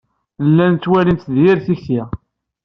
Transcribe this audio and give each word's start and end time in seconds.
Llan 0.49 0.73
ttwalin-tt 0.75 1.31
d 1.33 1.35
yir 1.43 1.57
tikti. 1.65 2.01